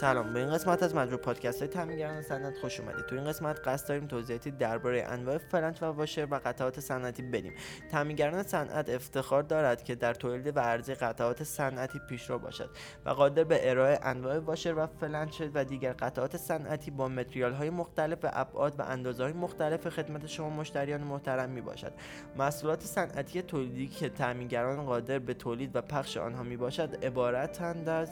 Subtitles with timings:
[0.00, 0.32] سلام.
[0.32, 3.06] به این قسمت از مجموعه پادکست های تامینگران صنعت خوش اومدید.
[3.06, 7.52] تو این قسمت قصد داریم توضیحاتی درباره انواع فلنچ و واشر و قطعات صنعتی بدیم.
[7.90, 12.70] تامینگران صنعت افتخار دارد که در تولید و عرضه قطعات صنعتی پیشرو باشد
[13.06, 17.70] و قادر به ارائه انواع واشر و فلنچ و دیگر قطعات صنعتی با material های
[17.70, 21.92] مختلف و ابعاد و اندازه های مختلف خدمت شما مشتریان محترم می باشد
[22.36, 28.10] محصولات صنعتی تولیدی که تامینگران قادر به تولید و پخش آنها می باشد عبارتند از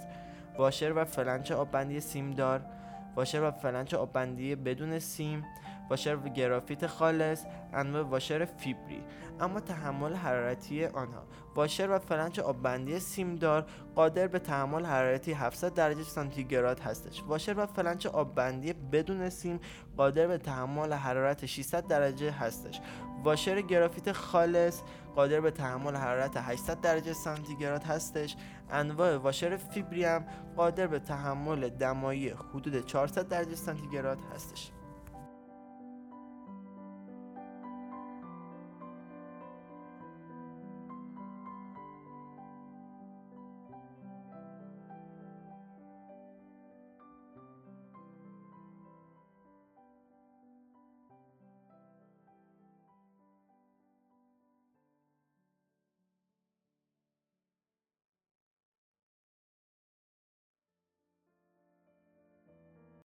[0.58, 2.60] واشر و فلنچ آببندی سیمدار
[3.16, 5.44] واشر و فلنچ آببندی بدون سیم.
[5.90, 9.04] واشر گرافیت خالص انواع واشر فیبری.
[9.40, 11.22] اما تحمل حرارتی آنها.
[11.54, 17.22] واشر و فلنچ آببندی سیمدار قادر به تحمل حرارتی 700 درجه سانتیگراد هستش.
[17.22, 19.60] واشر و فلنچ آببندی بدون سیم
[19.96, 22.80] قادر به تحمل حرارت 600 درجه هستش.
[23.24, 24.82] واشر گرافیت خالص
[25.16, 28.36] قادر به تحمل حرارت 800 درجه سانتیگراد هستش.
[28.70, 30.24] انواع واشر فیبری هم
[30.56, 34.70] قادر به تحمل دمایی حدود 400 درجه سانتیگراد هستش.